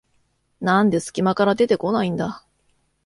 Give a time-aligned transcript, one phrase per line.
[0.61, 2.43] なんですき間から出てこないんだ